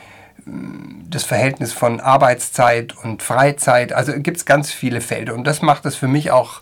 das 1.10 1.24
Verhältnis 1.24 1.74
von 1.74 2.00
Arbeitszeit 2.00 2.96
und 3.04 3.22
Freizeit. 3.22 3.94
Also 3.94 4.14
gibt 4.14 4.38
es 4.38 4.46
ganz 4.46 4.72
viele 4.72 5.02
Felder. 5.02 5.34
Und 5.34 5.46
das 5.46 5.62
macht 5.62 5.86
es 5.86 5.96
für 5.96 6.08
mich 6.08 6.32
auch 6.32 6.62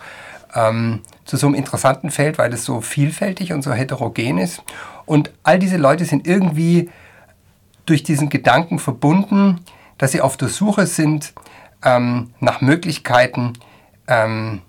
ähm, 0.55 1.01
zu 1.25 1.37
so 1.37 1.47
einem 1.47 1.55
interessanten 1.55 2.09
Feld, 2.09 2.37
weil 2.37 2.53
es 2.53 2.65
so 2.65 2.81
vielfältig 2.81 3.53
und 3.53 3.61
so 3.61 3.73
heterogen 3.73 4.37
ist. 4.37 4.63
Und 5.05 5.31
all 5.43 5.59
diese 5.59 5.77
Leute 5.77 6.05
sind 6.05 6.25
irgendwie 6.25 6.89
durch 7.85 8.03
diesen 8.03 8.29
Gedanken 8.29 8.79
verbunden, 8.79 9.59
dass 9.97 10.11
sie 10.11 10.21
auf 10.21 10.37
der 10.37 10.49
Suche 10.49 10.87
sind 10.87 11.33
ähm, 11.83 12.33
nach 12.39 12.61
Möglichkeiten, 12.61 13.53
ähm, 14.07 14.61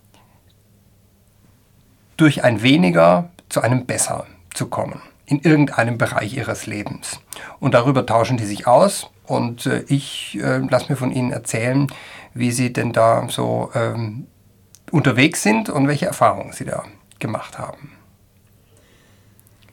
durch 2.17 2.45
ein 2.45 2.63
weniger 2.63 3.31
zu 3.49 3.61
einem 3.61 3.87
besser 3.87 4.27
zu 4.55 4.67
kommen 4.67 5.01
in 5.27 5.41
irgendeinem 5.41 5.99
Bereich 5.99 6.37
ihres 6.37 6.67
Lebens. 6.67 7.21
Und 7.59 7.75
darüber 7.75 8.07
tauschen 8.07 8.37
die 8.37 8.47
sich 8.47 8.67
aus 8.67 9.11
und 9.25 9.67
äh, 9.67 9.85
ich 9.89 10.39
äh, 10.41 10.59
lasse 10.59 10.91
mir 10.91 10.97
von 10.97 11.11
ihnen 11.11 11.33
erzählen, 11.33 11.89
wie 12.33 12.53
sie 12.53 12.73
denn 12.73 12.93
da 12.93 13.27
so 13.29 13.71
ähm, 13.75 14.27
unterwegs 14.93 15.43
sind 15.43 15.69
und 15.69 15.89
welche 15.89 16.07
Erfahrungen 16.07 16.53
sie 16.53 16.65
da 16.65 16.85
gemacht 17.19 17.59
haben. 17.59 17.93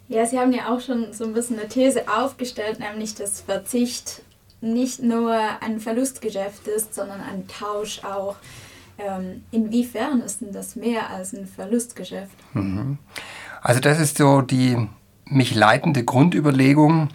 Ja, 0.08 0.26
Sie 0.26 0.38
haben 0.38 0.52
ja 0.52 0.74
auch 0.74 0.80
schon 0.80 1.14
so 1.14 1.24
ein 1.24 1.34
bisschen 1.34 1.60
eine 1.60 1.68
These 1.68 2.06
aufgestellt, 2.08 2.80
nämlich 2.80 3.16
dass 3.16 3.42
Verzicht 3.42 4.22
nicht 4.64 5.04
nur 5.04 5.38
ein 5.62 5.80
Verlustgeschäft 5.80 6.68
ist, 6.68 6.96
sondern 6.96 7.22
ein 7.22 7.48
Tausch 7.48 8.04
auch. 8.04 8.38
Ähm, 8.98 9.44
inwiefern 9.52 10.22
ist 10.22 10.42
denn 10.42 10.54
das 10.54 10.76
mehr 10.76 11.10
als 11.10 11.34
ein 11.34 11.48
Verlustgeschäft? 11.48 12.32
Mhm. 12.54 12.98
Also 13.62 13.80
das 13.80 14.00
ist 14.00 14.18
so 14.18 14.42
die 14.42 14.88
mich 15.26 15.54
leitende 15.56 16.04
Grundüberlegung, 16.04 17.10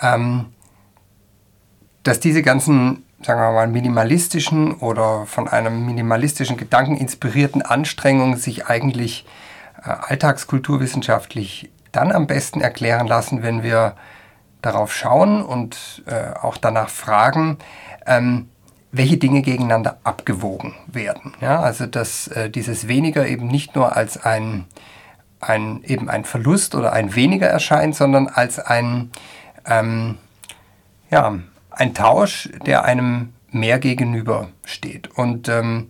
ähm, 0.00 0.46
dass 2.02 2.20
diese 2.20 2.42
ganzen, 2.42 3.04
sagen 3.22 3.40
wir 3.40 3.52
mal, 3.52 3.68
minimalistischen 3.68 4.74
oder 4.74 5.26
von 5.26 5.48
einem 5.48 5.86
minimalistischen 5.86 6.56
Gedanken 6.56 6.96
inspirierten 6.96 7.62
Anstrengungen 7.62 8.36
sich 8.36 8.66
eigentlich 8.66 9.24
äh, 9.82 9.88
alltagskulturwissenschaftlich 9.88 11.70
dann 11.90 12.12
am 12.12 12.26
besten 12.26 12.60
erklären 12.60 13.06
lassen, 13.06 13.42
wenn 13.42 13.62
wir 13.62 13.96
darauf 14.62 14.94
schauen 14.94 15.42
und 15.42 16.02
äh, 16.06 16.38
auch 16.40 16.56
danach 16.56 16.88
fragen, 16.88 17.58
ähm, 18.06 18.48
welche 18.92 19.16
Dinge 19.16 19.42
gegeneinander 19.42 19.98
abgewogen 20.04 20.74
werden. 20.86 21.34
Ja, 21.40 21.60
also 21.60 21.86
dass 21.86 22.28
äh, 22.28 22.50
dieses 22.50 22.88
weniger 22.88 23.26
eben 23.26 23.48
nicht 23.48 23.74
nur 23.74 23.96
als 23.96 24.22
ein, 24.22 24.66
ein, 25.40 25.82
eben 25.84 26.08
ein 26.08 26.24
Verlust 26.24 26.74
oder 26.74 26.92
ein 26.92 27.14
weniger 27.14 27.48
erscheint, 27.48 27.96
sondern 27.96 28.28
als 28.28 28.58
ein, 28.58 29.10
ähm, 29.66 30.18
ja, 31.10 31.38
ein 31.70 31.94
Tausch, 31.94 32.50
der 32.66 32.84
einem 32.84 33.32
mehr 33.50 33.78
gegenüber 33.78 34.48
steht. 34.64 35.10
Und 35.16 35.48
ähm, 35.48 35.88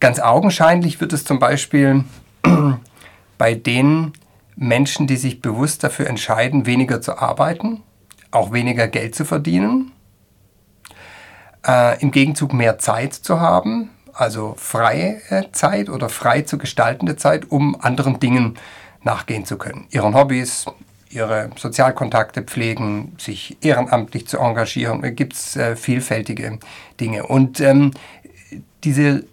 ganz 0.00 0.20
augenscheinlich 0.20 1.00
wird 1.00 1.12
es 1.12 1.24
zum 1.24 1.38
Beispiel 1.38 2.04
bei 3.38 3.54
den 3.54 4.12
Menschen, 4.60 5.06
die 5.06 5.16
sich 5.16 5.40
bewusst 5.40 5.82
dafür 5.82 6.06
entscheiden, 6.06 6.66
weniger 6.66 7.00
zu 7.00 7.16
arbeiten, 7.16 7.82
auch 8.30 8.52
weniger 8.52 8.88
Geld 8.88 9.14
zu 9.14 9.24
verdienen, 9.24 9.92
äh, 11.66 12.00
im 12.02 12.10
Gegenzug 12.10 12.52
mehr 12.52 12.78
Zeit 12.78 13.14
zu 13.14 13.40
haben, 13.40 13.88
also 14.12 14.54
freie 14.58 15.18
Zeit 15.52 15.88
oder 15.88 16.10
frei 16.10 16.42
zu 16.42 16.58
gestaltende 16.58 17.16
Zeit, 17.16 17.50
um 17.50 17.80
anderen 17.80 18.20
Dingen 18.20 18.58
nachgehen 19.02 19.46
zu 19.46 19.56
können, 19.56 19.86
ihren 19.90 20.14
Hobbys, 20.14 20.66
ihre 21.08 21.48
Sozialkontakte 21.56 22.42
pflegen, 22.42 23.16
sich 23.18 23.56
ehrenamtlich 23.62 24.28
zu 24.28 24.38
engagieren. 24.38 25.00
Da 25.00 25.08
gibt 25.08 25.32
es 25.32 25.56
äh, 25.56 25.74
vielfältige 25.74 26.58
Dinge. 27.00 27.24
Und 27.26 27.60
ähm, 27.60 27.92
diese 28.84 29.24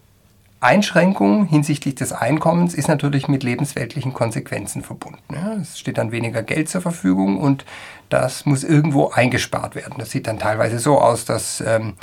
Einschränkung 0.59 1.45
hinsichtlich 1.45 1.95
des 1.95 2.13
Einkommens 2.13 2.73
ist 2.73 2.87
natürlich 2.87 3.27
mit 3.27 3.43
lebensweltlichen 3.43 4.13
Konsequenzen 4.13 4.81
verbunden. 4.81 5.35
Es 5.61 5.77
steht 5.77 5.99
dann 5.99 6.11
weniger 6.11 6.41
Geld 6.41 6.67
zur 6.67 6.81
Verfügung 6.81 7.37
und 7.37 7.63
das 8.09 8.45
muss 8.45 8.63
irgendwo 8.63 9.09
eingespart 9.09 9.75
werden. 9.75 9.95
Das 9.99 10.09
sieht 10.09 10.25
dann 10.25 10.39
teilweise 10.39 10.79
so 10.79 10.99
aus, 10.99 11.25
dass 11.25 11.61
ähm, 11.61 11.93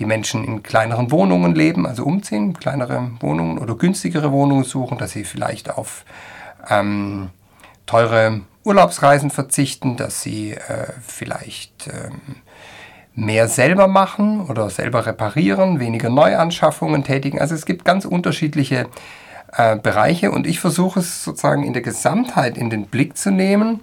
die 0.00 0.06
Menschen 0.06 0.44
in 0.44 0.62
kleineren 0.62 1.12
Wohnungen 1.12 1.54
leben, 1.54 1.86
also 1.86 2.04
umziehen, 2.04 2.54
kleinere 2.54 3.10
Wohnungen 3.20 3.58
oder 3.58 3.76
günstigere 3.76 4.32
Wohnungen 4.32 4.64
suchen, 4.64 4.98
dass 4.98 5.12
sie 5.12 5.24
vielleicht 5.24 5.70
auf 5.70 6.04
ähm, 6.68 7.30
teure 7.86 8.40
Urlaubsreisen 8.64 9.30
verzichten, 9.30 9.96
dass 9.96 10.22
sie 10.22 10.52
äh, 10.52 10.92
vielleicht 11.00 11.88
ähm, 11.88 12.20
mehr 13.20 13.48
selber 13.48 13.86
machen 13.86 14.40
oder 14.46 14.70
selber 14.70 15.06
reparieren, 15.06 15.78
weniger 15.78 16.08
Neuanschaffungen 16.08 17.04
tätigen. 17.04 17.38
Also 17.38 17.54
es 17.54 17.66
gibt 17.66 17.84
ganz 17.84 18.06
unterschiedliche 18.06 18.88
äh, 19.52 19.76
Bereiche 19.76 20.30
und 20.30 20.46
ich 20.46 20.58
versuche 20.58 21.00
es 21.00 21.22
sozusagen 21.22 21.62
in 21.62 21.74
der 21.74 21.82
Gesamtheit 21.82 22.56
in 22.56 22.70
den 22.70 22.86
Blick 22.86 23.16
zu 23.18 23.30
nehmen, 23.30 23.80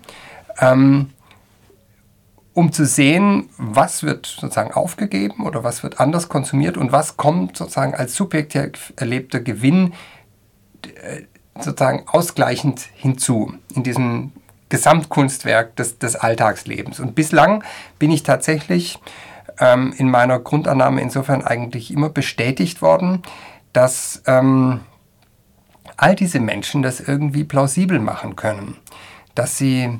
ähm, 0.60 1.12
um 2.54 2.72
zu 2.72 2.86
sehen, 2.86 3.50
was 3.58 4.02
wird 4.02 4.26
sozusagen 4.26 4.74
aufgegeben 4.74 5.46
oder 5.46 5.64
was 5.64 5.84
wird 5.84 6.00
anders 6.00 6.30
konsumiert 6.30 6.76
und 6.76 6.92
was 6.92 7.16
kommt 7.16 7.58
sozusagen 7.58 7.94
als 7.94 8.16
subjektiv 8.16 8.92
erlebter 8.96 9.40
Gewinn 9.40 9.94
äh, 10.84 11.22
sozusagen 11.60 12.08
ausgleichend 12.08 12.82
hinzu 12.96 13.54
in 13.76 13.84
diesem 13.84 14.32
Gesamtkunstwerk 14.70 15.76
des, 15.76 16.00
des 16.00 16.16
Alltagslebens. 16.16 17.00
Und 17.00 17.16
bislang 17.16 17.64
bin 18.00 18.12
ich 18.12 18.24
tatsächlich 18.24 19.00
ähm, 19.60 19.94
in 19.98 20.10
meiner 20.10 20.40
Grundannahme 20.40 21.02
insofern 21.02 21.44
eigentlich 21.44 21.92
immer 21.92 22.10
bestätigt 22.10 22.82
worden, 22.82 23.24
dass 23.74 24.22
ähm, 24.26 24.82
all 25.98 26.16
diese 26.16 26.40
Menschen 26.40 26.82
das 26.82 27.00
irgendwie 27.00 27.44
plausibel 27.44 28.00
machen 28.00 28.36
können. 28.36 28.78
Dass 29.36 29.58
sie 29.58 30.00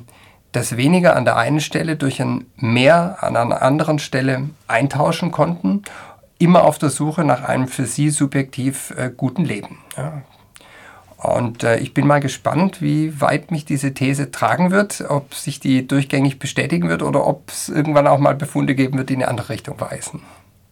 das 0.52 0.76
weniger 0.76 1.14
an 1.16 1.24
der 1.24 1.36
einen 1.36 1.60
Stelle 1.60 1.96
durch 1.96 2.20
ein 2.22 2.46
mehr 2.56 3.18
an 3.20 3.36
einer 3.36 3.62
anderen 3.62 3.98
Stelle 3.98 4.50
eintauschen 4.66 5.30
konnten, 5.30 5.82
immer 6.38 6.64
auf 6.64 6.78
der 6.78 6.90
Suche 6.90 7.24
nach 7.24 7.42
einem 7.42 7.68
für 7.68 7.86
sie 7.86 8.10
subjektiv 8.10 8.94
äh, 8.96 9.10
guten 9.14 9.44
Leben. 9.44 9.78
Ja, 9.96 10.22
und 11.18 11.64
äh, 11.64 11.78
ich 11.78 11.94
bin 11.94 12.06
mal 12.06 12.20
gespannt, 12.20 12.80
wie 12.80 13.20
weit 13.20 13.50
mich 13.50 13.64
diese 13.64 13.92
These 13.92 14.30
tragen 14.30 14.70
wird, 14.70 15.04
ob 15.08 15.34
sich 15.34 15.58
die 15.58 15.86
durchgängig 15.86 16.38
bestätigen 16.38 16.88
wird 16.88 17.02
oder 17.02 17.26
ob 17.26 17.50
es 17.50 17.68
irgendwann 17.68 18.06
auch 18.06 18.20
mal 18.20 18.36
Befunde 18.36 18.76
geben 18.76 18.98
wird, 18.98 19.08
die 19.08 19.14
in 19.14 19.22
eine 19.22 19.28
andere 19.28 19.48
Richtung 19.48 19.80
weisen. 19.80 20.22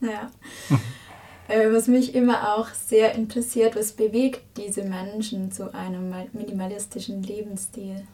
Ja. 0.00 0.30
äh, 1.48 1.72
was 1.72 1.88
mich 1.88 2.14
immer 2.14 2.56
auch 2.56 2.68
sehr 2.68 3.16
interessiert, 3.16 3.74
was 3.74 3.90
bewegt 3.90 4.40
diese 4.56 4.84
Menschen 4.84 5.50
zu 5.50 5.74
einem 5.74 6.14
minimalistischen 6.32 7.24
Lebensstil? 7.24 8.06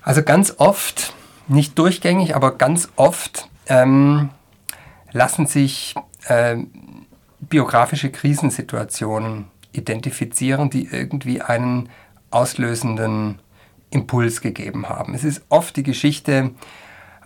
Also 0.00 0.22
ganz 0.22 0.54
oft, 0.58 1.12
nicht 1.48 1.76
durchgängig, 1.76 2.36
aber 2.36 2.56
ganz 2.56 2.88
oft 2.94 3.48
ähm, 3.66 4.30
lassen 5.10 5.46
sich 5.46 5.96
äh, 6.28 6.56
biografische 7.40 8.10
Krisensituationen 8.12 9.51
identifizieren, 9.72 10.70
die 10.70 10.86
irgendwie 10.90 11.40
einen 11.40 11.88
auslösenden 12.30 13.40
Impuls 13.90 14.40
gegeben 14.40 14.88
haben. 14.88 15.14
Es 15.14 15.24
ist 15.24 15.42
oft 15.48 15.76
die 15.76 15.82
Geschichte 15.82 16.50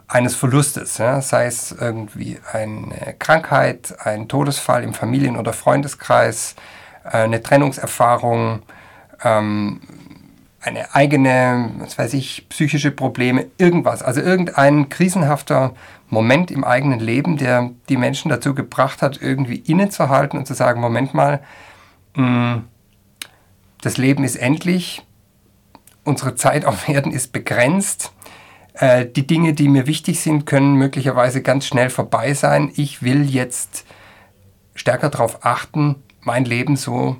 eines 0.08 0.36
Verlustes, 0.36 0.98
ja, 0.98 1.20
sei 1.20 1.46
es 1.46 1.72
irgendwie 1.72 2.38
eine 2.52 3.14
Krankheit, 3.18 3.94
ein 4.04 4.28
Todesfall 4.28 4.84
im 4.84 4.94
Familien- 4.94 5.36
oder 5.36 5.52
Freundeskreis, 5.52 6.54
eine 7.02 7.42
Trennungserfahrung, 7.42 8.62
ähm, 9.24 9.80
eine 10.60 10.94
eigene, 10.94 11.70
was 11.78 11.96
weiß 11.98 12.14
ich, 12.14 12.48
psychische 12.48 12.90
Probleme, 12.90 13.46
irgendwas. 13.58 14.02
Also 14.02 14.20
irgendein 14.20 14.88
krisenhafter 14.88 15.74
Moment 16.08 16.50
im 16.50 16.64
eigenen 16.64 17.00
Leben, 17.00 17.36
der 17.36 17.70
die 17.88 17.96
Menschen 17.96 18.28
dazu 18.28 18.54
gebracht 18.54 19.02
hat, 19.02 19.20
irgendwie 19.20 19.56
innezuhalten 19.56 20.38
und 20.38 20.46
zu 20.46 20.54
sagen, 20.54 20.80
Moment 20.80 21.14
mal, 21.14 21.40
Mm, 22.16 22.64
das 23.82 23.98
Leben 23.98 24.24
ist 24.24 24.36
endlich, 24.36 25.06
unsere 26.02 26.34
Zeit 26.34 26.64
auf 26.64 26.88
Erden 26.88 27.12
ist 27.12 27.32
begrenzt. 27.32 28.12
Äh, 28.74 29.06
die 29.06 29.26
Dinge, 29.26 29.54
die 29.54 29.68
mir 29.68 29.86
wichtig 29.86 30.20
sind, 30.20 30.46
können 30.46 30.74
möglicherweise 30.74 31.42
ganz 31.42 31.66
schnell 31.66 31.90
vorbei 31.90 32.34
sein. 32.34 32.72
Ich 32.74 33.02
will 33.02 33.24
jetzt 33.30 33.84
stärker 34.74 35.08
darauf 35.08 35.44
achten, 35.44 35.96
mein 36.22 36.44
Leben 36.44 36.76
so 36.76 37.16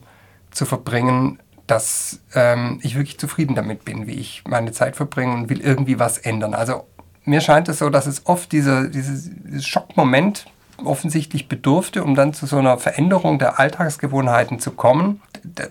zu 0.51 0.67
verbringen, 0.67 1.39
dass 1.67 2.21
ähm, 2.35 2.81
ich 2.83 2.97
wirklich 2.97 3.19
zufrieden 3.19 3.55
damit 3.55 3.85
bin, 3.85 4.07
wie 4.07 4.15
ich 4.15 4.45
meine 4.47 4.73
Zeit 4.73 4.97
verbringe 4.97 5.35
und 5.35 5.49
will 5.49 5.61
irgendwie 5.61 5.99
was 5.99 6.19
ändern. 6.19 6.55
Also 6.55 6.87
mir 7.25 7.41
scheint 7.41 7.69
es 7.69 7.79
so, 7.79 7.91
dass 7.91 8.07
es 8.07 8.27
oft 8.27 8.53
dieser, 8.53 8.89
dieses, 8.89 9.31
dieses 9.45 9.67
Schockmoment 9.67 10.47
offensichtlich 10.85 11.49
bedurfte, 11.49 12.05
um 12.05 12.15
dann 12.15 12.35
zu 12.35 12.47
so 12.47 12.59
einer 12.59 12.79
Veränderung 12.79 13.39
der 13.39 13.59
Alltagsgewohnheiten 13.59 14.59
zu 14.59 14.73
kommen. 14.73 15.21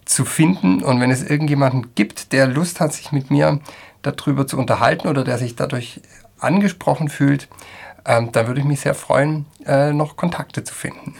zu 0.05 0.25
finden. 0.25 0.81
Und 0.81 0.99
wenn 0.99 1.11
es 1.11 1.21
irgendjemanden 1.21 1.91
gibt, 1.93 2.31
der 2.33 2.47
Lust 2.47 2.79
hat, 2.79 2.93
sich 2.93 3.11
mit 3.11 3.29
mir 3.29 3.59
darüber 4.11 4.47
zu 4.47 4.57
unterhalten 4.57 5.07
oder 5.07 5.23
der 5.23 5.37
sich 5.37 5.55
dadurch 5.55 6.01
angesprochen 6.39 7.09
fühlt, 7.09 7.47
ähm, 8.05 8.31
dann 8.31 8.47
würde 8.47 8.61
ich 8.61 8.65
mich 8.65 8.81
sehr 8.81 8.95
freuen, 8.95 9.45
äh, 9.65 9.91
noch 9.91 10.15
Kontakte 10.15 10.63
zu 10.63 10.73
finden. 10.73 11.15